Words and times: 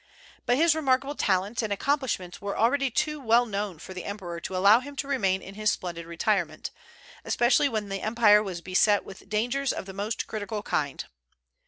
But 0.47 0.57
his 0.57 0.73
remarkable 0.73 1.13
talents 1.13 1.61
and 1.61 1.71
accomplishments 1.71 2.41
were 2.41 2.57
already 2.57 2.89
too 2.89 3.19
well 3.19 3.45
known 3.45 3.77
for 3.77 3.93
the 3.93 4.03
emperor 4.05 4.39
to 4.39 4.55
allow 4.57 4.79
him 4.79 4.95
to 4.95 5.07
remain 5.07 5.43
in 5.43 5.53
his 5.53 5.71
splendid 5.71 6.07
retirement, 6.07 6.71
especially 7.23 7.69
when 7.69 7.89
the 7.89 8.01
empire 8.01 8.41
was 8.41 8.61
beset 8.61 9.05
with 9.05 9.29
dangers 9.29 9.71
of 9.71 9.85
the 9.85 9.93
most 9.93 10.25
critical 10.25 10.63
kind. 10.63 11.05